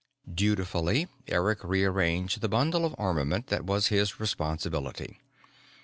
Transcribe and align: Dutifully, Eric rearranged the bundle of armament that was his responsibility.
Dutifully, 0.33 1.09
Eric 1.27 1.59
rearranged 1.63 2.41
the 2.41 2.49
bundle 2.49 2.85
of 2.85 2.95
armament 2.97 3.45
that 3.49 3.65
was 3.65 3.89
his 3.89 4.19
responsibility. 4.19 5.21